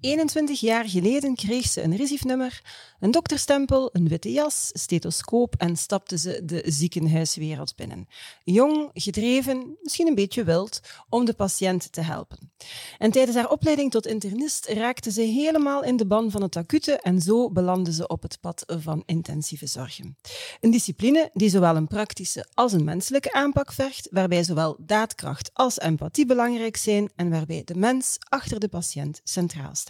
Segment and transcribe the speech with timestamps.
[0.00, 2.62] 21 jaar geleden kreeg ze een reciefnummer,
[3.00, 8.08] een dokterstempel, een witte jas, stethoscoop en stapte ze de ziekenhuiswereld binnen.
[8.44, 12.52] Jong, gedreven, misschien een beetje wild, om de patiënt te helpen.
[12.98, 16.92] En tijdens haar opleiding tot internist raakte ze helemaal in de ban van het acute
[17.00, 20.16] en zo belandde ze op het pad van intensieve zorgen.
[20.60, 25.78] Een discipline die zowel een praktische als een menselijke aanpak vergt, waarbij zowel daadkracht als
[25.78, 29.89] empathie belangrijk zijn en waarbij de mens achter de patiënt centraal staat.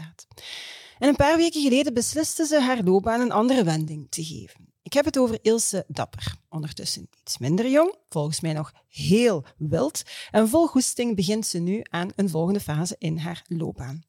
[0.99, 4.69] En een paar weken geleden besliste ze haar loopbaan een andere wending te geven.
[4.83, 6.35] Ik heb het over Ilse Dapper.
[6.51, 10.03] Ondertussen iets minder jong, volgens mij nog heel wild.
[10.31, 14.05] En vol goesting begint ze nu aan een volgende fase in haar loopbaan.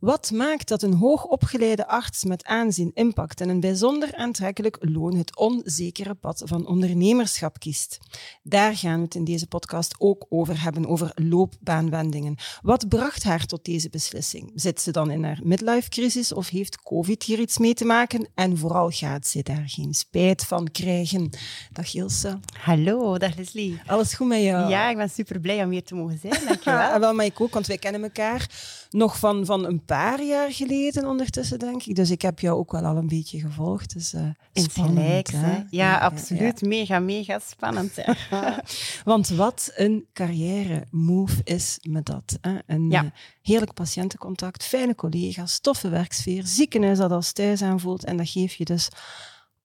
[0.00, 5.36] Wat maakt dat een hoogopgeleide arts met aanzien, impact en een bijzonder aantrekkelijk loon het
[5.36, 7.98] onzekere pad van ondernemerschap kiest?
[8.42, 12.36] Daar gaan we het in deze podcast ook over hebben, over loopbaanwendingen.
[12.62, 14.52] Wat bracht haar tot deze beslissing?
[14.54, 18.28] Zit ze dan in haar midlife-crisis of heeft COVID hier iets mee te maken?
[18.34, 21.30] En vooral gaat ze daar geen spijt van krijgen?
[21.76, 22.38] Dag Ilse.
[22.58, 23.80] Hallo, dag Leslie.
[23.86, 24.68] Alles goed met jou?
[24.68, 26.44] Ja, ik ben super blij om hier te mogen zijn.
[26.48, 26.80] Dankjewel.
[26.80, 28.48] Ja, wel, maar ik ook, want wij kennen elkaar
[28.90, 31.96] nog van, van een paar jaar geleden ondertussen, denk ik.
[31.96, 33.92] Dus ik heb jou ook wel al een beetje gevolgd.
[33.92, 34.20] Dus, uh,
[34.52, 35.50] spannend, hè?
[35.50, 36.60] Ja, ja, absoluut.
[36.60, 36.68] Ja.
[36.68, 37.92] Mega, mega spannend.
[39.04, 42.38] Want wat een carrière-move is met dat.
[42.40, 42.58] Hè?
[42.66, 43.00] Een uh,
[43.42, 48.04] heerlijk patiëntencontact, fijne collega's, toffe werksfeer, ziekenhuis dat als thuis aanvoelt.
[48.04, 48.88] En dat geef je dus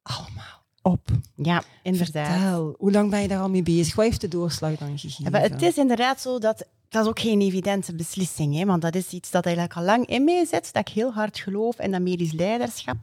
[0.02, 1.10] allemaal op.
[1.36, 2.40] Ja, inderdaad.
[2.40, 3.96] Vertel, hoe lang ben je daar al mee bezig?
[3.96, 5.32] Wat heeft de doorslag dan gegeven?
[5.32, 8.96] Ja, het is inderdaad zo dat dat is ook geen evidente beslissing, hè, want dat
[8.96, 11.92] is iets dat eigenlijk al lang in mij zit, dat ik heel hard geloof in
[11.92, 12.98] dat medisch leiderschap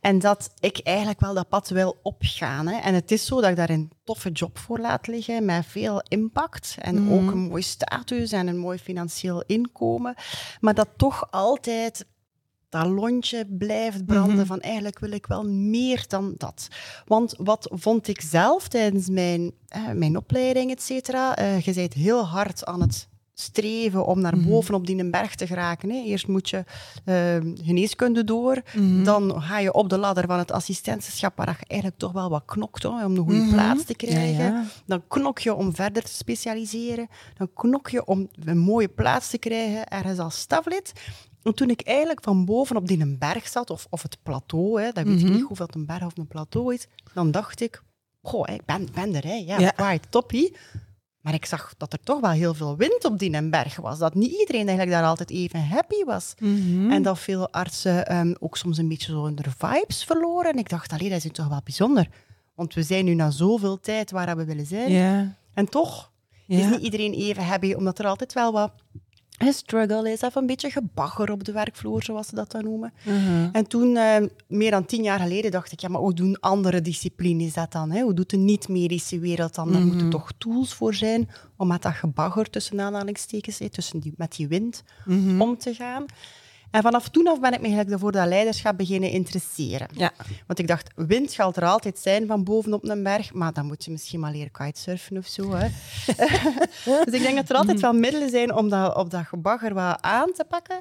[0.00, 2.66] en dat ik eigenlijk wel dat pad wil opgaan.
[2.66, 2.78] Hè.
[2.78, 6.02] En het is zo dat ik daar een toffe job voor laat liggen, met veel
[6.08, 7.12] impact en mm.
[7.12, 10.14] ook een mooi status en een mooi financieel inkomen,
[10.60, 12.06] maar dat toch altijd
[12.80, 14.46] dat lontje blijft branden mm -hmm.
[14.46, 16.68] van eigenlijk wil ik wel meer dan dat.
[17.06, 21.92] Want wat vond ik zelf tijdens mijn, eh, mijn opleiding, et cetera, uh, je bent
[21.92, 25.90] heel hard aan het streven om naar boven op die berg te geraken.
[25.90, 26.02] Hè.
[26.02, 26.64] Eerst moet je
[27.04, 29.04] uh, geneeskunde door, mm -hmm.
[29.04, 32.42] dan ga je op de ladder van het assistentschap, waar je eigenlijk toch wel wat
[32.44, 33.52] knokt hoor, om een goede mm -hmm.
[33.52, 34.44] plaats te krijgen.
[34.44, 34.64] Ja, ja.
[34.86, 39.38] Dan knok je om verder te specialiseren, dan knok je om een mooie plaats te
[39.38, 40.92] krijgen ergens als staflid.
[41.44, 44.92] En toen ik eigenlijk van boven op die berg zat, of, of het plateau, hè,
[44.92, 45.26] dat weet mm -hmm.
[45.26, 47.82] ik niet hoeveel het een berg of een plateau is, dan dacht ik,
[48.22, 49.34] goh, ik ben, ben er, hè.
[49.34, 49.70] ja, ja.
[49.70, 50.56] quite toppie.
[51.20, 53.98] Maar ik zag dat er toch wel heel veel wind op die berg was.
[53.98, 56.34] Dat niet iedereen eigenlijk daar altijd even happy was.
[56.38, 56.50] Mhm.
[56.50, 56.90] Mm -hmm.
[56.90, 60.52] En dat veel artsen um, ook soms een beetje zo hun vibes verloren.
[60.52, 62.08] En ik dacht, allee, dat is toch wel bijzonder.
[62.54, 64.90] Want we zijn nu na zoveel tijd waar we willen zijn.
[64.90, 65.26] Yeah.
[65.54, 66.12] En toch
[66.46, 66.58] Ja.
[66.58, 68.72] is niet iedereen even happy, omdat er altijd wel wat
[69.38, 72.92] een struggle is, of een beetje gebagger op de werkvloer, zoals ze dat dan noemen.
[73.04, 73.48] Mhm.
[73.52, 74.16] En toen, eh,
[74.48, 77.90] meer dan tien jaar geleden, dacht ik, ja, maar hoe doen andere disciplines dat dan?
[77.90, 78.00] Hè?
[78.02, 79.68] Hoe doet de niet-medische wereld dan?
[79.72, 79.88] Daar Mhm.
[79.88, 84.36] moeten toch tools voor zijn om met dat gebagger, tussen aanhalingstekens, hè, tussen die, met
[84.36, 85.40] die wind, Mhm.
[85.40, 86.04] om te gaan.
[86.74, 89.88] En vanaf toen af ben ik me eigenlijk voor dat leiderschap beginnen interesseren.
[89.92, 90.12] Ja.
[90.46, 93.84] Want ik dacht, wind zal er altijd zijn van bovenop een berg, maar dan moet
[93.84, 95.50] je misschien maar leren kitesurfen of zo.
[95.52, 95.68] Hè.
[97.04, 99.98] dus ik denk dat er altijd wel middelen zijn om dat, op dat gebagger wat
[100.00, 100.78] aan te pakken.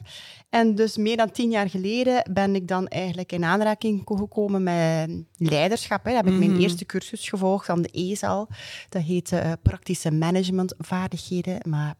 [0.50, 5.10] En dus meer dan tien jaar geleden ben ik dan eigenlijk in aanraking gekomen met
[5.38, 6.04] leiderschap.
[6.04, 6.12] Hè.
[6.12, 6.62] Daar heb ik mijn Mhm.
[6.62, 8.48] eerste cursus gevolgd aan de ESAL.
[8.90, 11.94] Dat heette eh, praktische managementvaardigheden, maar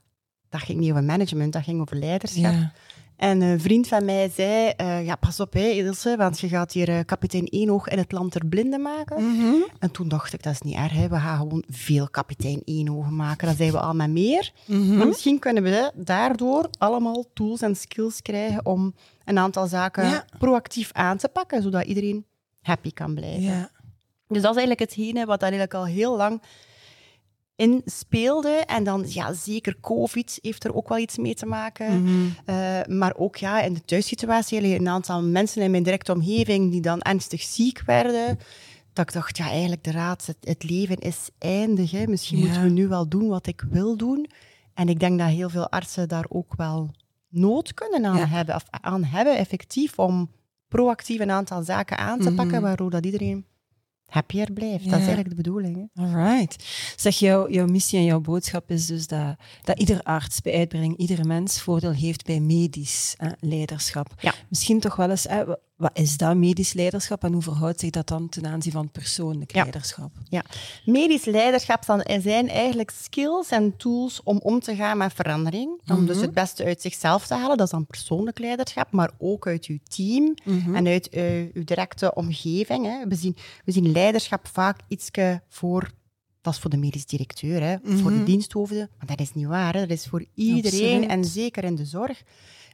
[0.50, 2.52] dat ging niet over management, dat ging over leiderschap.
[2.54, 2.74] Ja.
[3.24, 6.72] En een vriend van mij zei, eh, ja, pas op, hè, Ilse, want je gaat
[6.72, 9.24] hier eh, kapitein Eenoog in het land ter blinde maken.
[9.24, 9.54] Mhm.
[9.80, 11.08] En toen dacht ik, dat is niet erg, hè.
[11.08, 13.48] we gaan gewoon veel kapitein Eenogen maken.
[13.48, 14.52] Dan zijn we al met meer.
[14.66, 14.98] Mhm.
[14.98, 18.94] Maar misschien kunnen we daardoor allemaal tools en skills krijgen om
[19.26, 20.26] een aantal zaken Ja.
[20.38, 22.26] proactief aan te pakken, zodat iedereen
[22.62, 23.42] happy kan blijven.
[23.42, 23.70] Ja.
[24.28, 26.42] Dus dat is eigenlijk hetgene wat eigenlijk al heel lang
[27.56, 28.50] in speelde.
[28.50, 32.02] En dan, ja, zeker COVID heeft er ook wel iets mee te maken.
[32.04, 32.12] Mhm.
[32.46, 36.82] Uh, maar ook ja, in de thuissituatie, een aantal mensen in mijn directe omgeving die
[36.82, 38.40] dan ernstig ziek werden.
[38.94, 41.92] Dat ik dacht, ja, eigenlijk de raad, het, het leven is eindig.
[41.92, 42.08] Hè.
[42.08, 42.44] Misschien Ja.
[42.44, 44.30] moeten we nu wel doen wat ik wil doen.
[44.74, 46.92] En ik denk dat heel veel artsen daar ook wel
[47.30, 48.28] nood kunnen aan, Ja.
[48.28, 50.30] hebben, of aan hebben, effectief, om
[50.68, 52.36] proactief een aantal zaken aan te Mhm.
[52.36, 53.46] pakken, waardoor dat iedereen
[54.08, 54.84] happier blijft.
[54.84, 55.90] Dat is eigenlijk de bedoeling.
[55.94, 56.04] Hè?
[56.04, 56.64] Alright.
[56.96, 60.98] Zeg, jouw, jouw missie en jouw boodschap is dus dat, dat ieder arts bij uitbreiding,
[60.98, 64.14] iedere mens voordeel heeft bij medisch leiderschap.
[64.20, 64.34] Ja.
[64.50, 65.28] Misschien toch wel eens,
[65.84, 69.54] wat is dat, medisch leiderschap, en hoe verhoudt zich dat dan ten aanzien van persoonlijk
[69.54, 70.12] leiderschap?
[70.30, 70.44] Ja,
[70.86, 71.84] medisch leiderschap
[72.22, 75.82] zijn eigenlijk skills en tools om om te gaan met verandering.
[75.88, 76.26] Om dus mhm.
[76.26, 79.80] het beste uit zichzelf te halen, dat is dan persoonlijk leiderschap, maar ook uit uw
[79.88, 80.76] team mhm.
[80.76, 82.86] en uit uh, uw directe omgeving.
[82.86, 83.08] Hè.
[83.08, 83.36] We, zien,
[83.66, 85.10] we zien leiderschap vaak iets
[85.50, 85.92] voor
[86.42, 88.26] dat is voor de medisch directeur, hè, voor de mhm.
[88.26, 88.90] diensthoofden.
[88.98, 89.74] Maar dat is niet waar.
[89.74, 89.80] Hè.
[89.80, 92.24] Dat is voor iedereen en zeker in de zorg.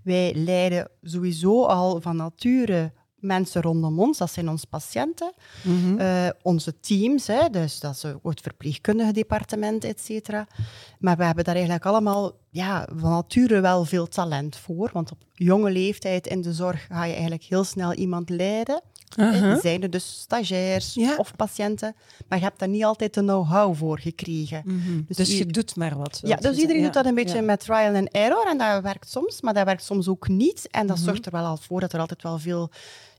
[0.04, 5.34] Wij leiden sowieso al van nature mensen rondom ons, dat zijn onze patiënten,
[5.64, 6.00] mhm.
[6.00, 10.48] eh, onze teams, hè, dus dat is het verpleegkundige departement, et cetera.
[11.00, 15.18] Maar we hebben daar eigenlijk allemaal ja, van nature wel veel talent voor, want op
[15.34, 18.82] jonge leeftijd in de zorg ga je eigenlijk heel snel iemand leiden.
[19.62, 21.96] Zijn er dus stagiairs of patiënten,
[22.28, 24.62] maar je hebt daar niet altijd de know-how voor gekregen.
[24.66, 25.02] Mhm.
[25.08, 26.20] Dus, dus je doet maar wat.
[26.24, 29.42] Ja, dus iedereen doet dat een beetje met trial and error en dat werkt soms,
[29.42, 30.68] maar dat werkt soms ook niet.
[30.72, 31.06] En dat mhm.
[31.06, 32.70] zorgt er wel al voor dat er altijd wel veel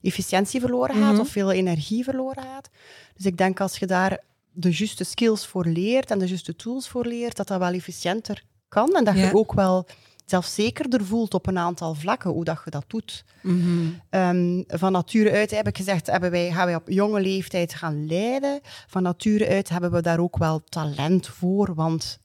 [0.02, 1.20] efficiëntie verloren gaat mhm.
[1.20, 2.69] of veel energie verloren gaat.
[3.16, 4.19] Dus ik denk als je daar
[4.52, 8.42] de juiste skills voor leert en de juiste tools voor leert, dat dat wel efficiënter
[8.69, 9.87] kan en dat je ook wel
[10.31, 13.25] zelfzekerder voelt op een aantal vlakken, hoe dat je dat doet.
[13.43, 13.88] Mhm.
[14.11, 18.06] Ehm, van nature uit heb ik gezegd, hebben wij, gaan wij op jonge leeftijd gaan
[18.06, 18.61] leiden.
[18.87, 22.21] Van nature uit hebben we daar ook wel talent voor, want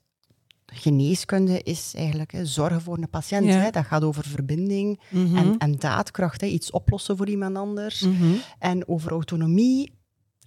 [0.65, 3.49] geneeskunde is eigenlijk hè, zorgen voor een patiënt.
[3.49, 3.69] Hè.
[3.69, 5.37] Dat gaat over verbinding mhm.
[5.37, 6.47] en, en, daadkracht, hè.
[6.47, 7.99] iets oplossen voor iemand anders.
[7.99, 8.33] Mhm.
[8.59, 9.93] En over autonomie.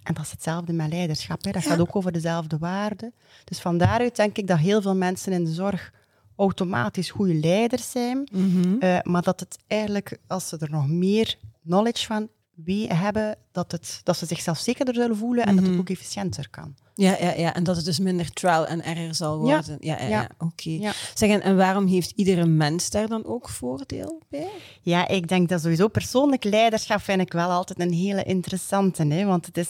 [0.03, 1.43] En dat is hetzelfde met leiderschap.
[1.43, 1.51] Hè.
[1.51, 3.13] Dat gaat ook over dezelfde waarden.
[3.43, 5.91] Dus van daaruit denk ik dat heel veel mensen in de zorg
[6.39, 8.29] automatisch goede leiders zijn.
[8.31, 8.79] Mhm.
[8.79, 12.27] Eh, maar dat het eigenlijk, als ze er nog meer knowledge van
[12.63, 15.81] wie hebben, dat, het, dat ze zichzelf zekerder zullen voelen en dat het mhm.
[15.81, 16.75] ook efficiënter kan.
[16.93, 19.77] Ja, ja, ja, en dat het dus minder trial en error zal worden.
[19.79, 20.69] Ja, ja, ja, oké.
[20.69, 20.93] Okay.
[21.13, 24.49] Zeg, en, waarom heeft iedere mens daar dan ook voordeel bij?
[24.81, 29.05] Ja, ik denk dat sowieso persoonlijk leiderschap vind ik wel altijd een hele interessante.
[29.05, 29.25] Hè?
[29.25, 29.69] Want het is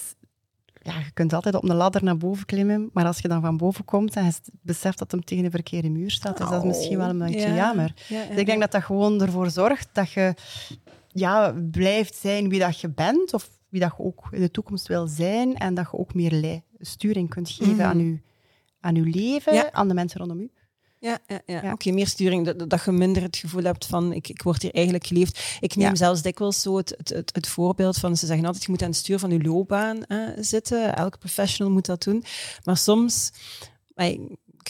[0.81, 3.57] ja, je kunt altijd op een ladder naar boven klimmen, maar als je dan van
[3.57, 6.67] boven komt en je beseft dat hem tegen de verkeerde muur staat, dus dat is
[6.67, 7.93] misschien wel een beetje jammer.
[8.07, 10.33] dus ik denk dat dat gewoon ervoor zorgt dat je
[11.07, 14.87] ja, blijft zijn wie dat je bent, of wie dat je ook in de toekomst
[14.87, 17.81] wil zijn, en dat je ook meer sturing kunt geven mhm.
[17.81, 18.19] aan, je,
[18.79, 20.49] aan je leven, aan de mensen rondom je.
[21.01, 21.71] Ja, ja, ja.
[21.71, 24.73] oké, meer sturing, dat, dat je minder het gevoel hebt van ik, ik word hier
[24.73, 25.57] eigenlijk geleefd.
[25.59, 28.81] Ik neem zelfs dikwijls zo het, het, het, voorbeeld van, ze zeggen altijd, je moet
[28.81, 30.05] aan het stuur van je loopbaan
[30.39, 30.95] zitten.
[30.95, 32.23] Elke professional moet dat doen.
[32.63, 33.31] Maar soms,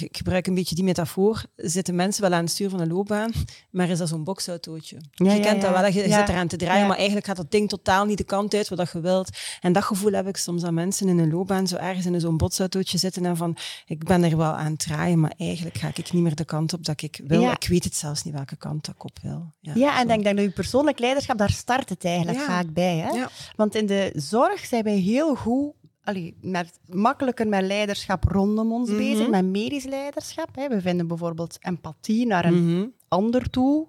[0.01, 3.31] ik gebruik een beetje die metafoor, zitten mensen wel aan het stuur van een loopbaan,
[3.69, 4.97] maar is dat zo'n boksautootje.
[5.11, 8.05] je kent dat wel, je zit eraan te draaien, maar eigenlijk gaat dat ding totaal
[8.05, 9.29] niet de kant uit wat je wilt.
[9.61, 12.37] En dat gevoel heb ik soms aan mensen in een loopbaan zo ergens in zo'n
[12.37, 16.11] botsautootje zitten en van, ik ben er wel aan het draaien, maar eigenlijk ga ik
[16.11, 17.51] niet meer de kant op dat ik wil.
[17.51, 19.53] Ik weet het zelfs niet welke kant ik op wil.
[19.61, 22.97] Ja, en denk dat je persoonlijk leiderschap, daar start het eigenlijk vaak bij.
[22.97, 23.25] Hè?
[23.55, 25.73] Want in de zorg zijn wij heel goed
[26.03, 29.29] allee, met, makkelijker met leiderschap rondom ons bezig, mhm.
[29.29, 30.55] met medisch leiderschap.
[30.55, 30.67] Hè.
[30.67, 32.87] We vinden bijvoorbeeld empathie naar een mhm.
[33.07, 33.87] ander toe,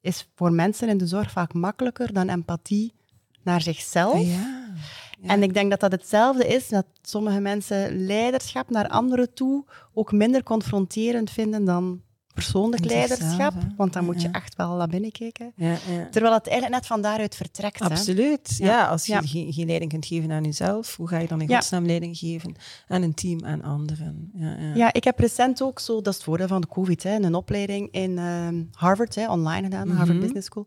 [0.00, 2.92] is voor mensen in de zorg vaak makkelijker dan empathie
[3.42, 4.14] naar zichzelf.
[4.14, 4.70] Ah, ja.
[5.22, 10.12] En ik denk dat dat hetzelfde is, dat sommige mensen leiderschap naar anderen toe ook
[10.12, 12.02] minder confronterend vinden dan
[12.34, 15.52] persoonlijk leiderschap, want dan moet je echt wel naar binnen kijken.
[15.56, 15.76] Ja,
[16.10, 17.80] Terwijl het eigenlijk net van daaruit vertrekt.
[17.80, 18.54] Absoluut.
[18.58, 18.86] Ja.
[18.86, 21.86] als je geen, geen, leiding kunt geven aan jezelf, hoe ga je dan in godsnaam
[21.86, 22.54] leiding geven
[22.88, 24.30] aan een team, aan anderen?
[24.74, 27.34] Ja, ik heb recent ook zo, dat is het voordeel van de COVID, hè, een
[27.34, 30.20] opleiding in ehm, Harvard, hè, online gedaan, Harvard mhm.
[30.20, 30.66] Business School.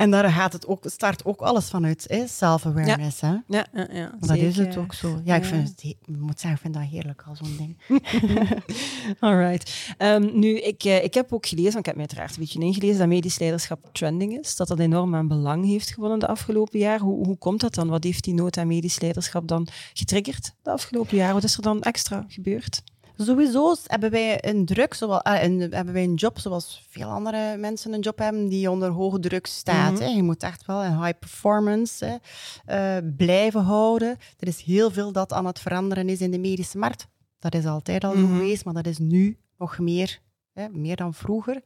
[0.00, 3.20] En daar gaat het ook, start ook alles vanuit, self-awareness.
[3.20, 3.42] Ja.
[3.46, 5.20] Ja, ja, ja, dat is het ook zo.
[5.24, 8.00] Ja, ik, vind het, ik moet zeggen, ik vind dat heerlijk al zo'n ding.
[9.20, 9.94] Alright.
[9.98, 12.60] Um, nu, ik, uh, ik heb ook gelezen, want ik heb mij uiteraard een beetje
[12.60, 14.56] ingelezen, dat medisch leiderschap trending is.
[14.56, 16.98] Dat dat enorm aan belang heeft gewonnen de afgelopen jaar.
[16.98, 17.88] Hoe, hoe komt dat dan?
[17.88, 21.34] Wat heeft die nood aan medisch leiderschap dan getriggerd de afgelopen jaar?
[21.34, 22.82] Wat is er dan extra gebeurd?
[23.22, 27.56] Sowieso hebben wij een druk, zoals, uh, een, hebben wij een job zoals veel andere
[27.56, 29.92] mensen een job hebben, die onder hoge druk staat.
[29.92, 30.02] Mhm.
[30.02, 30.08] hè.
[30.08, 32.20] Je moet echt wel een high performance
[32.64, 34.16] hè, uh, blijven houden.
[34.38, 37.06] Er is heel veel dat aan het veranderen is in de medische markt.
[37.38, 38.26] Dat is altijd al mhm.
[38.26, 40.20] geweest, maar dat is nu nog meer,
[40.52, 41.62] hè, meer dan vroeger.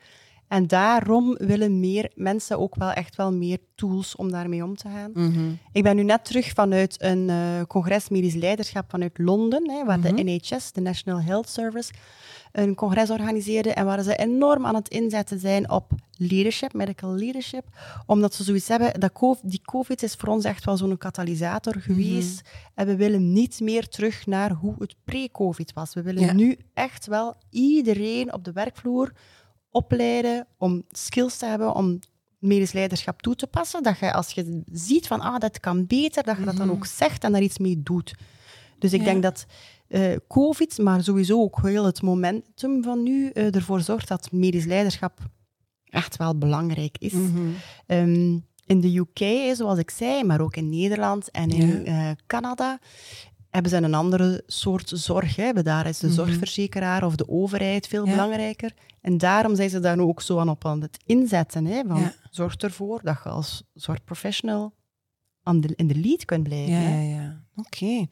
[0.54, 4.88] En daarom willen meer mensen ook wel echt wel meer tools om daarmee om te
[4.88, 5.10] gaan.
[5.14, 5.50] Mhm.
[5.72, 7.36] Ik ben nu net terug vanuit een eh,
[7.68, 10.14] congres medisch leiderschap vanuit Londen, hè, waar Mhm.
[10.14, 11.92] de NHS, de National Health Service,
[12.52, 17.64] een congres organiseerde en waar ze enorm aan het inzetten zijn op leadership, medical leadership,
[18.06, 21.74] omdat ze zoiets hebben, dat COVID, die COVID is voor ons echt wel zo'n katalysator
[21.80, 22.42] geweest
[22.74, 25.94] en we willen niet meer terug naar hoe het pre-COVID was.
[25.94, 26.32] We willen Ja.
[26.32, 29.12] nu echt wel iedereen op de werkvloer
[29.74, 31.98] opleiden om skills te hebben, om
[32.38, 33.82] medisch leiderschap toe te passen.
[33.82, 36.86] Dat je als je ziet van, ah, dat kan beter, dat je dat dan ook
[36.86, 38.14] zegt en daar iets mee doet.
[38.78, 39.06] Dus ik Mhm.
[39.08, 39.12] Ja.
[39.12, 39.46] denk dat
[39.88, 44.64] eh, COVID, maar sowieso ook heel het momentum van nu, eh, ervoor zorgt dat medisch
[44.64, 45.18] leiderschap
[45.84, 47.12] echt wel belangrijk is.
[47.12, 47.48] Mhm.
[47.86, 52.78] Ehm, in de UK, zoals ik zei, maar ook in Nederland en in eh, Canada,
[53.54, 55.36] hebben ze een andere soort zorg.
[55.36, 55.42] Hè.
[55.44, 56.14] Hebben Daar is de Mhm.
[56.16, 58.10] zorgverzekeraar of de overheid veel Ja.
[58.10, 58.72] belangrijker.
[59.00, 61.64] En daarom zijn ze daar ook zo aan op aan het inzetten.
[61.64, 62.14] Hè, van, Ja.
[62.30, 64.72] Zorg ervoor dat je als zorgprofessional
[65.42, 66.72] aan de, in de lead kunt blijven.
[66.80, 67.42] Ja, ja, ja.
[67.56, 68.06] Oké.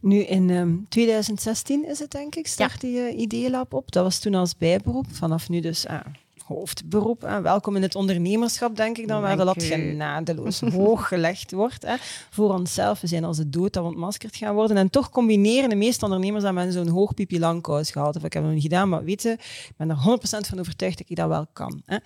[0.00, 3.92] Nu, in ehm, 2016 is het, denk ik, startte je ID-lab op.
[3.92, 5.06] Dat was toen als bijberoep.
[5.10, 6.00] Vanaf nu dus ah,
[6.48, 7.24] hoofdberoep.
[7.24, 11.82] Ah, welkom in het ondernemerschap, denk ik dan, waar de lat genadeloos hoog gelegd wordt.
[11.86, 11.94] Hè.
[12.30, 14.76] Voor onszelf, we zijn als de dood dat we ontmaskerd gaan worden.
[14.76, 18.16] En toch combineren de meeste ondernemers dat met zo'n hoog pipi langkous gehaald.
[18.16, 19.30] Of ik heb het nog niet gedaan, maar weet je,
[19.68, 20.00] ik ben er 100%
[20.48, 21.82] van overtuigd dat ik dat wel kan.
[21.84, 21.96] Hè.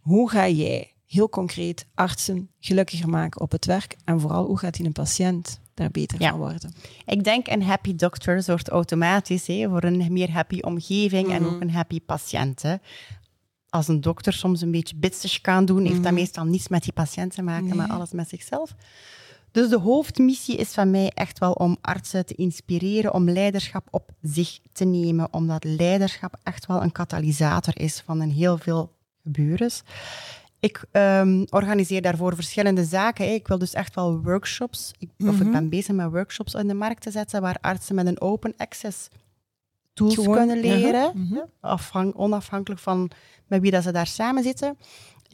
[0.00, 3.96] Hoe ga jij heel concreet artsen gelukkiger maken op het werk?
[4.04, 6.30] En vooral, hoe gaat die een patiënt daar beter Ja.
[6.30, 6.74] van worden?
[7.06, 11.54] Ik denk een happy doctor zorgt automatisch hè, voor een meer happy omgeving en Mhm.
[11.54, 12.62] ook een happy patiënt.
[12.62, 12.74] Hè.
[13.74, 16.14] Als een dokter soms een beetje bitsig kan doen, heeft dat Mhm.
[16.14, 17.74] meestal niets met die patiënt te maken, Nee.
[17.74, 18.74] maar alles met zichzelf.
[19.50, 24.10] Dus de hoofdmissie is van mij echt wel om artsen te inspireren om leiderschap op
[24.22, 29.82] zich te nemen, omdat leiderschap echt wel een katalysator is van een heel veel gebeurens.
[30.60, 33.34] Ik ehm, organiseer daarvoor verschillende zaken.
[33.34, 35.50] Ik wil dus echt wel workshops, ik, of ik Mhm.
[35.52, 39.08] ben bezig met workshops in de markt te zetten, waar artsen met een open access
[39.94, 43.10] tools Gewoon, kunnen leren, mhm, onafhankelijk van
[43.46, 44.78] met wie dat ze daar samen zitten.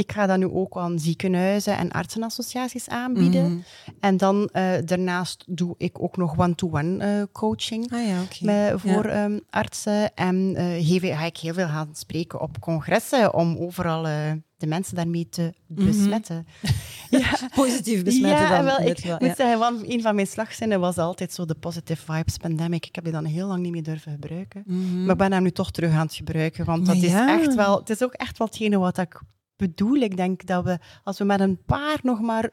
[0.00, 3.52] Ik ga dat nu ook aan ziekenhuizen en artsenassociaties aanbieden.
[3.52, 3.60] Mhm.
[4.00, 9.04] En dan eh, daarnaast doe ik ook nog one-to-one eh, coaching Ah ja, met, voor
[9.04, 10.14] ehm, artsen.
[10.14, 14.66] En eh, geef, ga ik heel veel gaan spreken op congressen om overal eh, de
[14.66, 16.46] mensen daarmee te besmetten.
[17.10, 18.64] ja, Positief besmetten ja, dan.
[18.64, 19.34] wel, ik wel, moet ja.
[19.34, 22.86] zeggen, een van mijn slagzinnen was altijd zo de positive vibes pandemic.
[22.86, 24.62] Ik heb die dan heel lang niet meer durven gebruiken.
[24.66, 25.00] Mhm.
[25.02, 27.78] Maar ik ben hem nu toch terug aan het gebruiken, want dat is echt wel,
[27.78, 29.20] het is ook echt wel hetgene wat ik
[29.60, 29.96] bedoel.
[29.96, 32.50] Ik denk dat we, als we met een paar nog maar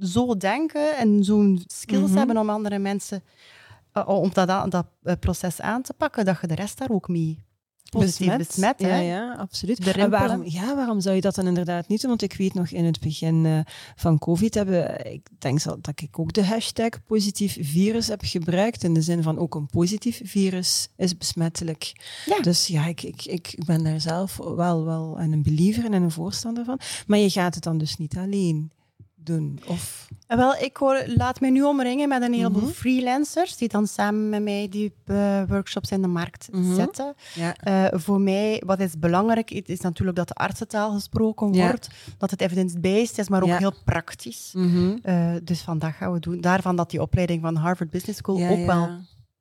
[0.00, 2.16] zo denken en zo'n skills Mhm.
[2.18, 3.22] hebben om andere mensen,
[3.92, 7.08] eh, om dat, dat eh, proces aan te pakken, dat je de rest daar ook
[7.08, 7.44] mee
[7.90, 8.80] positief besmet.
[8.80, 9.00] ja, hè.
[9.00, 9.84] ja, absoluut.
[9.84, 12.10] De En waarom, ja, waarom zou je dat dan inderdaad niet doen?
[12.10, 13.58] Want ik weet nog in het begin eh,
[13.96, 18.84] van COVID hebben, ik denk dat ik ook de hashtag positief virus heb gebruikt.
[18.84, 21.92] In de zin van ook een positief virus is besmettelijk.
[22.26, 22.40] Ja.
[22.40, 26.64] Dus ja, ik, ik, ik ben daar zelf wel, wel een believer en een voorstander
[26.64, 26.80] van.
[27.06, 28.70] Maar je gaat het dan dus niet alleen
[29.24, 29.60] doen.
[29.66, 32.70] Of, Eh, Wel, ik hoor, laat mij nu omringen met een heleboel Mhm.
[32.70, 36.74] freelancers die dan samen met mij die eh, workshops in de markt Mhm.
[36.74, 37.14] zetten.
[37.34, 37.54] ja.
[37.56, 41.66] Eh, voor mij, wat is belangrijk, het is natuurlijk dat de artsentaal gesproken Ja.
[41.66, 43.58] wordt, dat het evidence-based is, maar ook Ja.
[43.58, 44.50] heel praktisch.
[44.54, 44.96] Mhm.
[45.44, 46.40] Dus vandaag gaan we doen.
[46.40, 48.88] Daarvan dat die opleiding van Harvard Business School ook wel...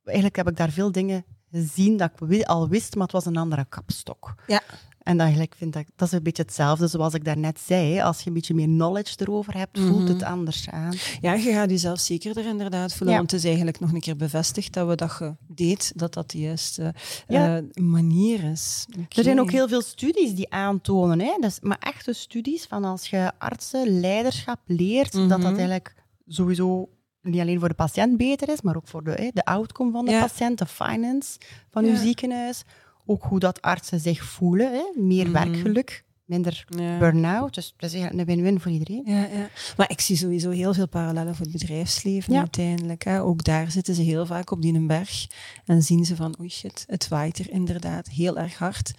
[0.03, 3.37] Eigenlijk heb ik daar veel dingen gezien dat ik al wist, maar het was een
[3.37, 4.35] andere kapstok.
[4.47, 4.61] Ja.
[4.99, 8.01] En eigenlijk vind ik, dat is een beetje hetzelfde zoals ik daarnet zei.
[8.01, 10.07] Als je een beetje meer knowledge erover hebt, voelt Mhm.
[10.13, 10.93] het anders aan.
[11.21, 13.17] Ja, je gaat jezelf zekerder inderdaad voelen, Ja.
[13.17, 16.31] want het is eigenlijk nog een keer bevestigd dat we dat je deed, dat dat
[16.31, 16.93] de juiste
[17.27, 17.57] Ja.
[17.57, 18.85] eh, manier is.
[19.15, 21.37] Er zijn ook heel veel studies die aantonen, hè?
[21.39, 25.47] Dus, maar echte studies van als je artsen leiderschap leert, dat dat Mhm.
[25.47, 25.95] eigenlijk
[26.27, 26.89] sowieso
[27.21, 30.05] niet alleen voor de patiënt beter is, maar ook voor de, hè, de outcome van
[30.05, 30.19] de Ja.
[30.21, 31.37] patiënt, de finance
[31.71, 32.63] van uw ziekenhuis.
[33.05, 35.01] Ook hoe dat artsen zich voelen, hè?
[35.01, 35.33] meer Mhm.
[35.33, 36.97] werkgeluk, minder Ja.
[36.97, 37.53] burn-out.
[37.53, 39.03] Dus dat is eigenlijk een win-win voor iedereen.
[39.05, 39.49] Ja, ja.
[39.77, 42.39] Maar ik zie sowieso heel veel parallellen voor het bedrijfsleven Ja.
[42.39, 43.03] uiteindelijk.
[43.03, 43.21] Hè.
[43.21, 45.27] Ook daar zitten ze heel vaak op die een berg
[45.65, 48.91] en zien ze van, oei shit, het waait er inderdaad heel erg hard.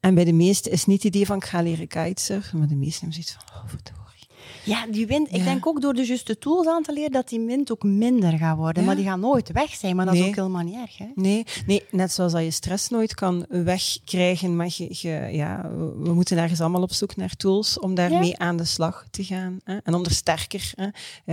[0.00, 2.74] En bij de meesten is niet het idee van, ik ga leren kitesurfen, maar de
[2.76, 3.99] meesten hebben zoiets van, oh verdorie.
[4.64, 7.40] Ja, die wind, ik denk ook door de juiste tools aan te leren dat die
[7.40, 8.80] wind ook minder gaat worden.
[8.82, 8.86] Ja.
[8.88, 10.98] Maar die gaat nooit weg zijn, maar dat is ook helemaal niet erg.
[10.98, 11.06] Hè?
[11.14, 15.70] Nee, nee, net zoals dat je stress nooit kan wegkrijgen, maar je, je- ja,
[16.02, 19.58] we moeten ergens allemaal op zoek naar tools om daarmee aan de slag te gaan
[19.64, 20.88] hè, en om er sterker hè,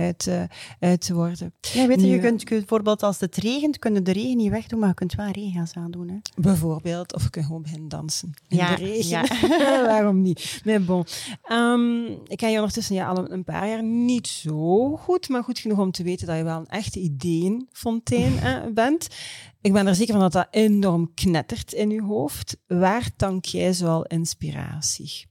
[0.06, 0.42] uit, eh,
[0.80, 1.52] uit te worden.
[1.60, 4.36] Ja, weet je, je Nu, kunt, kunt bijvoorbeeld als het regent, kun je de regen
[4.36, 6.08] niet wegdoen, maar je kunt wel regenjas aandoen.
[6.08, 6.16] Hè?
[6.42, 9.08] Bijvoorbeeld, of je kunt gewoon beginnen dansen in Ja, de regen.
[9.08, 9.24] ja.
[9.86, 10.60] Waarom niet?
[10.64, 11.04] Nee, bon.
[11.42, 15.44] Ehm, ik ken je ondertussen ja, al een- een paar jaar niet zo goed, maar
[15.44, 19.08] goed genoeg om te weten dat je wel een echte ideeënfontein eh, bent.
[19.60, 22.56] Ik ben er zeker van dat dat enorm knettert in je hoofd.
[22.66, 25.26] Waar tank jij zoal inspiratie?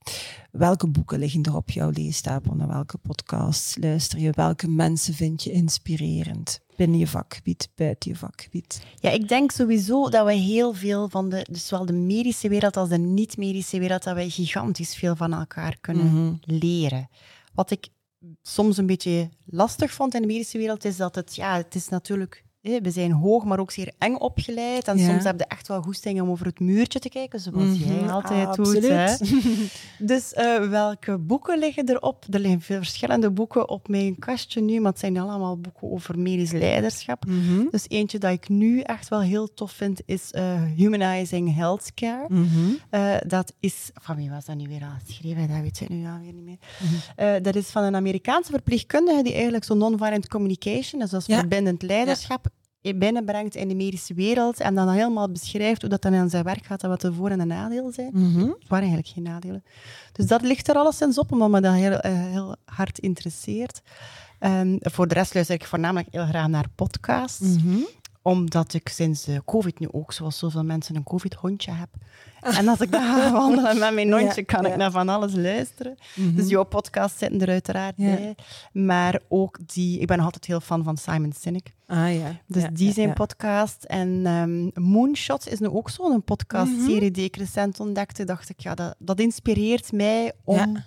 [0.52, 2.54] Welke boeken liggen er op jouw leestapel?
[2.56, 4.32] Naar welke podcasts luister je?
[4.32, 6.60] Welke mensen vind je inspirerend?
[6.76, 8.82] Binnen je vakgebied, buiten je vakgebied?
[9.00, 12.78] Ja, ik denk sowieso dat we heel veel van de, dus zowel de medische wereld
[12.78, 16.34] als de niet-medische wereld, dat wij gigantisch veel van elkaar kunnen Mhm.
[16.42, 17.10] leren.
[17.58, 17.88] Wat ik
[18.42, 21.88] soms een beetje lastig vond in de medische wereld, is dat het, ja, het is
[21.90, 24.88] natuurlijk, we zijn hoog, maar ook zeer eng opgeleid.
[24.88, 25.06] En Ja.
[25.10, 28.10] soms heb je echt wel goesting om over het muurtje te kijken, zoals jij Mhm,
[28.10, 28.88] altijd doet.
[28.88, 29.14] Hè?
[30.06, 32.26] Dus eh, welke boeken liggen erop?
[32.30, 36.20] Er liggen veel verschillende boeken op mijn kastje nu, maar het zijn allemaal boeken over
[36.20, 37.26] medisch leiderschap.
[37.26, 37.66] Mhm.
[37.72, 42.26] Dus eentje dat ik nu echt wel heel tof vind, is eh, Humanizing Healthcare.
[42.30, 42.48] Mhm.
[42.90, 43.90] Eh, dat is...
[43.94, 45.48] Van wie was dat nu weer al geschreven?
[45.48, 46.58] Dat weet ik nu alweer niet meer.
[47.18, 47.42] Mhm.
[47.42, 51.38] Dat is van een Amerikaanse verpleegkundige die eigenlijk zo non-violent communication, dus dat is Ja.
[51.40, 52.48] verbindend leiderschap,
[52.96, 56.66] binnenbrengt in de medische wereld en dan helemaal beschrijft hoe dat dan aan zijn werk
[56.66, 58.10] gaat en wat de voor- en de nadelen zijn.
[58.14, 58.40] Mhm.
[58.40, 59.64] Het waren eigenlijk geen nadelen.
[60.12, 63.82] Dus dat ligt er alleszins op, omdat me dat heel, eh, heel hard interesseert.
[64.40, 67.78] Ehm, voor de rest luister ik voornamelijk heel graag naar podcasts Mhm.
[68.28, 71.90] Omdat ik sinds de COVID nu ook, zoals zoveel mensen, een COVID-hondje heb.
[72.42, 75.96] En als ik dan ga wandelen met mijn hondje, kan ik naar van alles luisteren.
[76.16, 76.36] Mhm.
[76.36, 78.36] Dus jouw podcasts zitten er uiteraard bij.
[78.72, 80.00] Maar ook die...
[80.00, 81.74] Ik ben nog altijd heel fan van Simon Sinek.
[81.88, 82.40] Ah ja.
[82.48, 83.14] Dus Ja, die ja, zijn ja.
[83.14, 83.84] podcast.
[83.84, 87.12] En ehm Moonshot is nu ook zo'n podcastserie Mhm.
[87.12, 88.24] die ik recent ontdekte.
[88.24, 90.84] Dacht ik, ja, dat, dat inspireert mij om.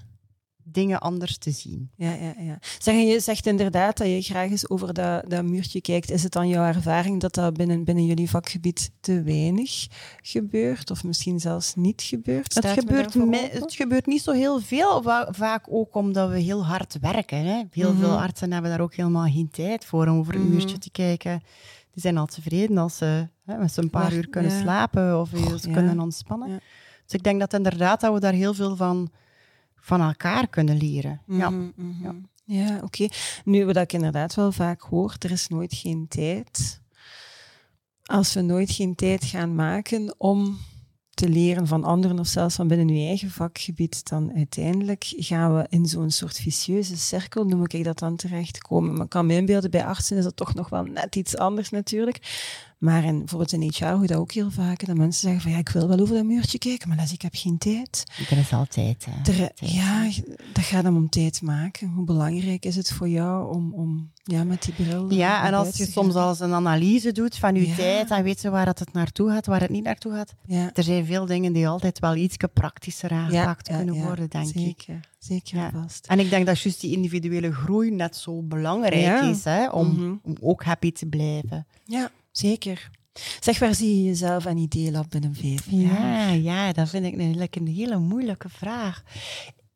[0.72, 1.90] Dingen anders te zien.
[1.96, 2.58] Ja, ja, ja.
[2.78, 6.10] Zeg, en je zegt inderdaad dat je graag eens over dat, dat muurtje kijkt.
[6.10, 9.86] Is het dan jouw ervaring dat dat binnen, binnen jullie vakgebied te weinig
[10.22, 10.90] gebeurt?
[10.90, 12.54] Of misschien zelfs niet gebeurt?
[12.54, 16.98] Het gebeurt, me- het gebeurt niet zo heel veel, vaak ook omdat we heel hard
[17.00, 17.38] werken.
[17.44, 17.62] Hè.
[17.70, 18.00] Heel Mhm.
[18.00, 20.50] veel artsen hebben daar ook helemaal geen tijd voor om over het Mhm.
[20.52, 21.42] muurtje te kijken.
[21.92, 24.60] Die zijn al tevreden als ze hè, met z'n een paar Maar- uur kunnen ja.
[24.60, 25.30] slapen of
[25.64, 25.72] ja.
[25.72, 26.48] kunnen ontspannen.
[26.50, 26.58] Ja.
[27.04, 29.10] Dus ik denk dat inderdaad dat we daar heel veel van,
[29.80, 31.20] van elkaar kunnen leren.
[31.26, 31.50] Ja.
[31.50, 32.16] Mhm, mhm.
[32.44, 33.08] Ja, oké.
[33.44, 36.80] Nu, wat ik inderdaad wel vaak hoor, er is nooit geen tijd.
[38.02, 40.59] Als we nooit geen tijd gaan maken om
[41.20, 45.66] te leren van anderen of zelfs van binnen je eigen vakgebied, dan uiteindelijk gaan we
[45.68, 48.92] in zo'n soort vicieuze cirkel, noem ik dat dan, terechtkomen.
[48.92, 51.70] Maar ik kan me inbeelden, bij artsen is dat toch nog wel net iets anders
[51.70, 52.18] natuurlijk.
[52.81, 55.51] Maar in, bijvoorbeeld in HR hoor je dat ook heel vaak, dat mensen zeggen van
[55.51, 58.05] ja, ik wil wel over dat muurtje kijken, maar les, ik heb geen tijd.
[58.31, 59.07] Er is altijd.
[59.11, 59.33] Hè.
[59.33, 60.11] Er- ja,
[60.53, 61.88] dat gaat hem om tijd maken.
[61.88, 65.11] Hoe belangrijk is het voor jou om, om ja, met die bril...
[65.12, 67.75] Ja, en als je soms al eens een analyse doet van je Ja.
[67.75, 70.35] tijd, dan weet je waar dat het naartoe gaat, waar het niet naartoe gaat.
[70.47, 74.47] Ja, Er zijn veel dingen die altijd wel iets praktischer aangepakt ja, kunnen worden, denk
[74.47, 74.53] ik.
[74.61, 75.64] zeker, Zeker Ja.
[75.73, 76.07] en vast.
[76.07, 80.14] En ik denk dat juist die individuele groei net zo belangrijk is, hè, om, Mhm.
[80.23, 81.66] om ook happy te blijven.
[81.85, 82.90] Ja, zeker.
[83.40, 85.90] Zeg, waar zie je jezelf en Ideelab binnen vijf jaar?
[86.01, 89.03] Ja, ja, dat vind ik een hele moeilijke vraag.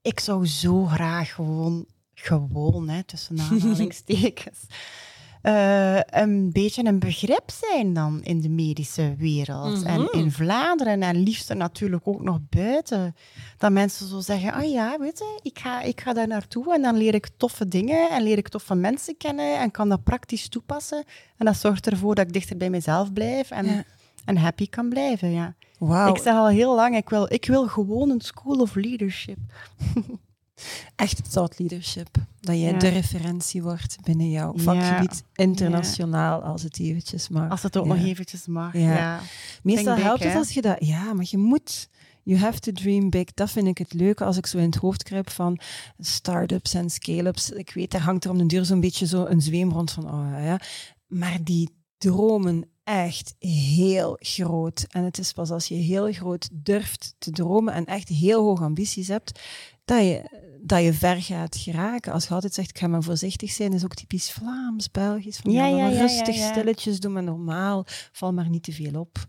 [0.03, 4.59] Ik zou zo graag gewoon, gewoon, hè, tussen aanhalingstekens,
[5.45, 9.81] eh, een beetje een begrip zijn dan in de medische wereld.
[9.81, 9.87] Mhm.
[9.87, 13.15] En in Vlaanderen en liefst natuurlijk ook nog buiten.
[13.59, 16.83] Dat mensen zo zeggen, ah ja, weet je, ik ga, ik ga daar naartoe en
[16.83, 20.49] dan leer ik toffe dingen en leer ik toffe mensen kennen en kan dat praktisch
[20.49, 21.05] toepassen.
[21.37, 23.85] En dat zorgt ervoor dat ik dichter bij mezelf blijf en, Ja.
[24.25, 25.55] en happy kan blijven, ja.
[26.09, 29.39] Ik zeg al heel lang, ik wil, ik wil gewoon een school of leadership.
[30.97, 32.09] echt thought leadership.
[32.41, 32.79] Dat jij Ja.
[32.79, 37.51] de referentie wordt binnen jouw vakgebied, internationaal, als het eventjes mag.
[37.51, 38.77] Als het ook nog eventjes mag.
[38.77, 39.21] Ja.
[39.63, 40.77] Meestal big, helpt het als je dat...
[40.79, 41.89] Ja, maar je moet...
[42.23, 43.25] You have to dream big.
[43.35, 45.59] Dat vind ik het leuke als ik zo in het hoofd kruip van
[45.99, 47.51] start-ups en scale-ups.
[47.51, 50.05] Ik weet, daar hangt er om de deur zo'n beetje zo een zweem rond van,
[50.05, 50.61] oh ja.
[51.07, 54.87] Maar die dromen echt heel groot.
[54.89, 58.65] En het is pas als je heel groot durft te dromen en echt heel hoge
[58.65, 59.41] ambities hebt,
[59.85, 62.13] dat je, dat je ver gaat geraken.
[62.13, 65.37] Als je altijd zegt, ik ga maar voorzichtig zijn, is ook typisch Vlaams, Belgisch.
[65.37, 67.85] Van, Ja, rustig, stilletjes, doe maar normaal.
[68.13, 69.27] Val maar niet te veel op.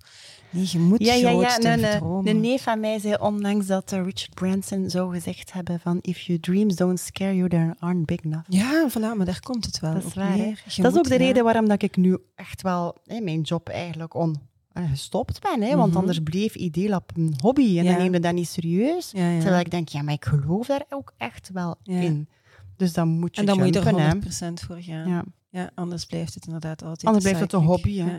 [0.49, 1.59] Nee, je moet Ja, ja, ja.
[1.59, 5.99] Een, een, neef van mij zei onlangs dat eh, Richard Branson zou gezegd hebben van
[6.01, 8.45] if your dreams don't scare you, they aren't big enough.
[8.47, 10.37] Ja, voilà, maar daar komt het wel Dat is waar,
[10.77, 14.13] dat is ook de reden waarom dat ik nu echt wel hè, mijn job eigenlijk
[14.13, 14.35] on,
[14.83, 15.61] gestopt ben.
[15.61, 15.97] Hè, Want Mhm.
[15.99, 17.91] anders bleef Ideelab een hobby en Ja.
[17.91, 19.11] dan neem je dat niet serieus.
[19.11, 19.39] Ja, ja.
[19.39, 22.29] Terwijl ik denk, ja, maar ik geloof daar ook echt wel in.
[22.77, 25.25] Dus dan moet je En dan moet je er 100% voor gaan.
[25.49, 25.71] Ja.
[25.75, 28.17] Anders blijft het inderdaad altijd Anders blijft het een hobby, hè.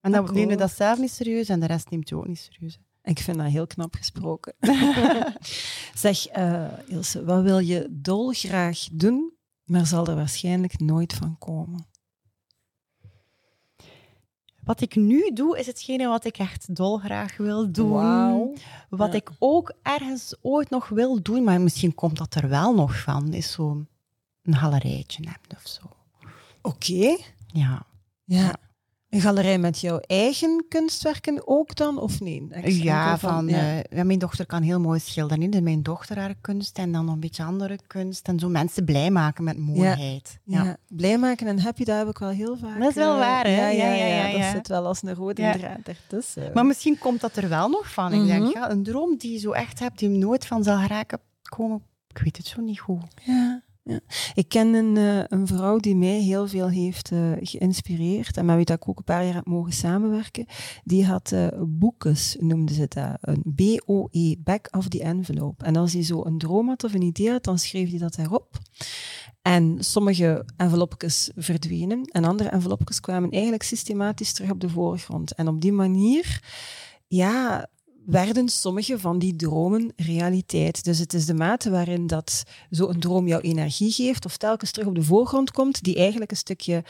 [0.00, 2.38] En dan neem je dat zelf niet serieus en de rest neemt je ook niet
[2.52, 2.78] serieus.
[3.02, 4.54] Ik vind dat heel knap gesproken.
[5.94, 9.32] zeg, eh, Ilse, wat wil je dolgraag doen,
[9.64, 11.86] maar zal er waarschijnlijk nooit van komen?
[14.68, 18.58] Wat ik nu doe, is hetgene wat ik echt dolgraag wil doen.
[18.88, 19.18] Wat Ja.
[19.18, 23.32] ik ook ergens ooit nog wil doen, maar misschien komt dat er wel nog van,
[23.32, 23.88] is zo'n
[24.42, 25.80] galerijtje hebben of zo.
[26.62, 27.16] Oké.
[27.46, 27.82] Ja.
[28.24, 28.56] Ja.
[29.08, 32.46] Een galerij met jouw eigen kunstwerken ook dan, of nee?
[32.50, 33.82] Enkel Ja, van, ja.
[33.82, 35.50] eh, mijn dochter kan heel mooi schilderen.
[35.50, 38.28] Dus mijn dochter haar kunst en dan nog een beetje andere kunst.
[38.28, 40.38] En zo mensen blij maken met mooiheid.
[40.44, 40.64] Ja.
[40.64, 42.78] Ja, blij maken en happy, dat heb ik wel heel vaak.
[42.80, 43.68] Dat is wel eh, waar, hè?
[43.70, 46.50] Ja, ja, Ja, Dat zit wel als een rode draad ertussen.
[46.54, 48.12] Maar misschien komt dat er wel nog van.
[48.12, 48.26] Ik Mhm.
[48.28, 51.18] denk, ja, een droom die je zo echt hebt, die je nooit van zal geraken
[51.42, 51.82] komen.
[52.08, 53.02] Ik weet het zo niet goed.
[53.24, 53.62] Ja,
[54.34, 58.56] Ik ken een, eh, een vrouw die mij heel veel heeft eh, geïnspireerd en met
[58.56, 60.46] wie ik ook een paar jaar heb mogen samenwerken.
[60.84, 63.18] Die had eh boekes, noemde ze dat.
[63.20, 65.64] Een B-O-E, back of the envelope.
[65.64, 68.14] En als hij zo een droom had of een idee had, dan schreef hij dat
[68.14, 68.58] daarop.
[69.42, 75.34] En sommige envelopjes verdwenen en andere envelopjes kwamen eigenlijk systematisch terug op de voorgrond.
[75.34, 76.42] En op die manier,
[77.06, 77.68] ja,
[78.10, 80.84] werden sommige van die dromen realiteit.
[80.84, 84.88] Dus het is de mate waarin dat zo'n droom jouw energie geeft of telkens terug
[84.88, 86.84] op de voorgrond komt, die eigenlijk een stukje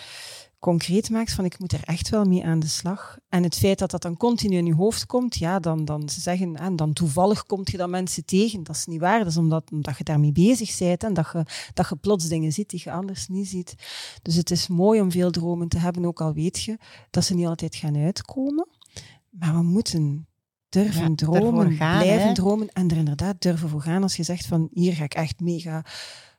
[0.58, 3.18] concreet maakt van ik moet er echt wel mee aan de slag.
[3.28, 6.20] En het feit dat dat dan continu in je hoofd komt, ja, dan, dan ze
[6.20, 8.62] zeggen, en dan toevallig komt je dan mensen tegen.
[8.62, 11.44] Dat is niet waar, dat is omdat, omdat je daarmee bezig bent en dat je,
[11.74, 13.74] dat je plots dingen ziet die je anders niet ziet.
[14.22, 16.78] Dus het is mooi om veel dromen te hebben, ook al weet je
[17.10, 18.68] dat ze niet altijd gaan uitkomen.
[19.30, 20.27] Maar we moeten
[20.68, 22.34] durven Ja, dromen, gaan, blijven hè.
[22.34, 24.02] dromen en er inderdaad durven voor gaan.
[24.02, 25.84] Als je zegt van hier ga ik echt mega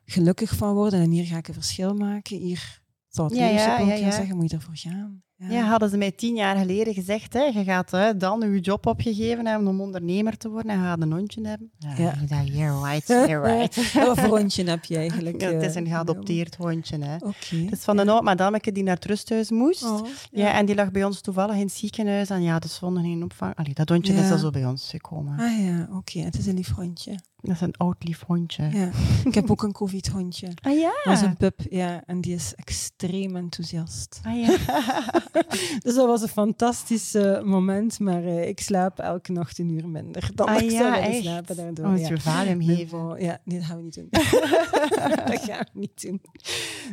[0.06, 4.12] gelukkig van worden en hier ga ik een verschil maken, hier zou het ja.
[4.12, 5.24] zeggen, moet je ervoor gaan.
[5.48, 8.86] Ja, hadden ze mij tien jaar geleden gezegd, hè, je gaat hè, dan je job
[8.86, 11.72] opgegeven hebben om ondernemer te worden en je gaat een hondje hebben.
[11.78, 12.14] Ja, Ja.
[12.28, 13.94] dacht, yeah, right, yeah, right.
[14.08, 15.42] Wat voor hondje heb je eigenlijk?
[15.42, 16.98] Ja, het is eh, een geadopteerd hondje.
[17.04, 17.16] Hè.
[17.16, 17.56] Oké.
[17.56, 19.84] Het is van een oud madameke die naar het rusthuis moest.
[19.84, 20.54] Oh, ja.
[20.54, 22.30] en die lag bij ons toevallig in het ziekenhuis.
[22.30, 23.56] En ja, dus vonden geen opvang.
[23.56, 24.22] Allee, dat hondje Ja.
[24.22, 25.40] is dan zo bij ons gekomen.
[25.40, 26.20] Ah ja, oké.
[26.20, 27.16] Het is een lief hondje.
[27.42, 28.70] Dat is een oud lief hondje.
[28.72, 28.90] Ja.
[29.24, 30.48] Ik heb ook een covid-hondje.
[30.62, 30.92] Ah ja?
[31.04, 32.04] Dat is een pup, ja.
[32.06, 34.20] En die is extreem enthousiast.
[34.24, 34.58] Ah, ja.
[35.84, 39.88] Dus dat was een fantastisch eh, moment, maar eh, ik slaap elke nacht een uur
[39.88, 41.86] minder dan Ah ik ja, zou willen slapen daardoor.
[41.86, 42.44] Oh, ja.
[42.54, 43.24] Nee, geven.
[43.24, 44.08] Ja, nee, dat gaan we niet doen.
[45.26, 46.22] dat gaan we niet doen.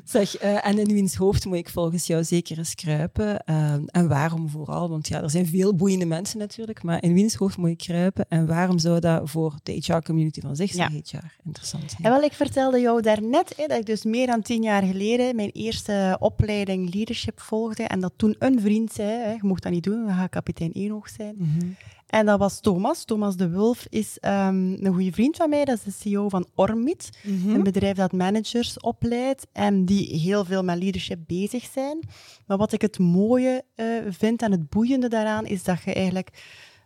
[0.04, 3.44] Zeg, eh, en in wiens hoofd moet ik volgens jou zeker eens kruipen?
[3.44, 4.88] Eh, en waarom vooral?
[4.88, 8.26] Want ja, er zijn veel boeiende mensen natuurlijk, maar in wiens hoofd moet ik kruipen?
[8.28, 10.88] En waarom zou dat voor de HR-community van zich Ja.
[10.88, 12.02] HR interessant zijn?
[12.02, 15.36] Ja, wel, ik vertelde jou daarnet hè, dat ik dus meer dan tien jaar geleden
[15.36, 17.82] mijn eerste opleiding leadership volgde.
[17.82, 20.72] En dat toen een vriend zei, hè, je mocht dat niet doen, dan ga kapitein
[20.72, 21.34] Enoog zijn.
[21.38, 21.66] Mhm.
[22.06, 23.04] En dat was Thomas.
[23.04, 25.64] Thomas de Wulf is ehm, een goede vriend van mij.
[25.64, 27.10] Dat is de CEO van Ormit.
[27.22, 27.48] Mhm.
[27.54, 31.98] Een bedrijf dat managers opleidt en die heel veel met leadership bezig zijn.
[32.46, 36.30] Maar wat ik het mooie eh, vind en het boeiende daaraan is dat je eigenlijk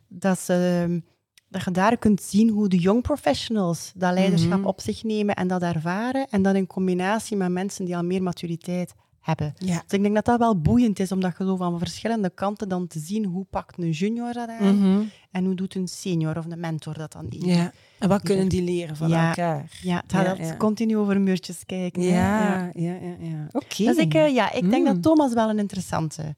[0.09, 1.03] dat, ze,
[1.48, 4.66] dat je daar kunt zien hoe de young professionals dat leiderschap Mhm.
[4.68, 6.26] op zich nemen en dat ervaren.
[6.31, 9.09] En dat in combinatie met mensen die al meer maturiteit hebben.
[9.22, 9.35] Ja.
[9.56, 12.87] Dus ik denk dat dat wel boeiend is, omdat je zo van verschillende kanten dan
[12.87, 15.02] te zien hoe pakt een junior dat aan Mhm.
[15.30, 17.46] en hoe doet een senior of een mentor dat dan in.
[17.48, 17.72] ja.
[17.98, 19.28] En wat kunnen die leren van Ja.
[19.28, 19.70] elkaar?
[19.83, 22.02] Ja, het gaat Ja, continu over muurtjes kijken.
[22.02, 22.98] Ja, ja, ja.
[23.20, 23.46] ja.
[23.52, 23.85] Oké.
[23.85, 24.92] Dus ik, eh, ja, ik denk Mm.
[24.92, 26.35] dat Thomas wel een interessante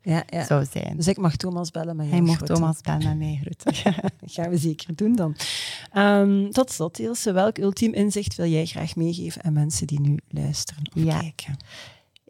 [0.46, 0.96] zou zijn.
[0.96, 2.16] Dus ik mag Thomas bellen met jou.
[2.16, 2.56] Hij mocht groeten.
[2.56, 3.72] Thomas bellen met mij groeten.
[4.20, 5.36] Dat gaan we zeker doen dan.
[5.92, 10.18] Ehm, tot slot, Ilse, welk ultiem inzicht wil jij graag meegeven aan mensen die nu
[10.28, 11.18] luisteren of Ja.
[11.20, 11.56] kijken?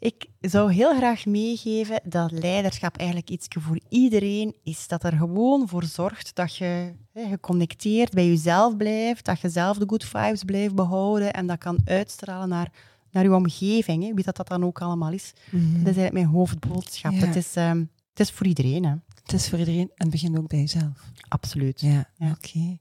[0.03, 4.89] Ik zou heel graag meegeven dat leiderschap eigenlijk iets voor iedereen is.
[4.89, 9.79] Dat er gewoon voor zorgt dat je hè, geconnecteerd bij jezelf blijft, dat je zelf
[9.79, 12.73] de good vibes blijft behouden en dat kan uitstralen naar,
[13.11, 15.33] naar je omgeving, hè, wie dat, dat dan ook allemaal is.
[15.51, 17.13] Dat is eigenlijk mijn hoofdboodschap.
[17.13, 17.27] Ja.
[17.27, 17.79] Het, is, ehm,
[18.11, 18.85] het is voor iedereen.
[18.85, 18.95] Hè.
[19.23, 21.11] Het is voor iedereen en begin ook bij jezelf.
[21.29, 21.81] Absoluut.
[21.81, 22.79] Ja, oké.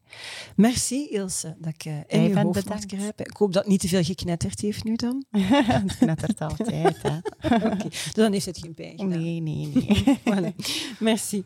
[0.56, 2.92] Merci Ilse dat ik uh, in je hoofd.
[3.16, 5.26] Ik hoop dat het niet te veel geknetterd heeft nu dan.
[5.38, 7.02] het knettert altijd.
[7.02, 7.18] Hè.
[7.56, 7.78] okay.
[7.78, 10.20] Dus dan heeft het geen pijn Nee, nee, nee.
[10.30, 10.56] voilà.
[11.00, 11.44] Merci.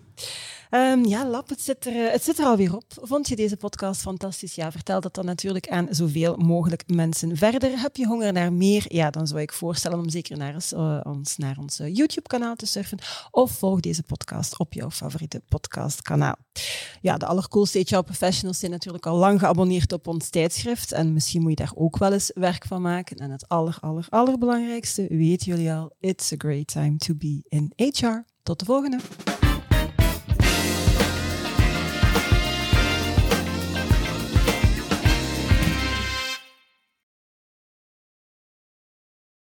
[0.75, 2.83] Um, ja, Lap, het zit, er, eh, het zit er alweer op.
[3.01, 4.55] Vond je deze podcast fantastisch?
[4.55, 7.37] Ja, vertel dat dan natuurlijk aan zoveel mogelijk mensen.
[7.37, 8.85] Verder, heb je honger naar meer?
[8.87, 12.65] Ja, dan zou ik voorstellen om zeker naar ons, uh, ons naar ons YouTube-kanaal te
[12.65, 12.99] surfen.
[13.31, 16.35] Of volg deze podcast op jouw favoriete podcastkanaal.
[17.01, 20.91] Ja, de allercoolste HR professionals zijn natuurlijk al lang geabonneerd op ons tijdschrift.
[20.91, 23.17] En misschien moet je daar ook wel eens werk van maken.
[23.17, 23.77] En het aller,
[24.09, 28.23] allerbelangrijkste, weten jullie al, it's a great time to be in HR.
[28.43, 28.97] Tot de volgende!